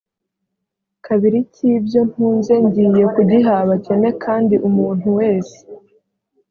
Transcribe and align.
kabiri 1.05 1.39
cy 1.53 1.61
ibyo 1.73 2.01
ntunze 2.09 2.53
ngiye 2.65 3.05
kugiha 3.15 3.51
abakene 3.63 4.09
kandi 4.23 4.55
umuntu 4.67 5.05
wese 5.19 5.57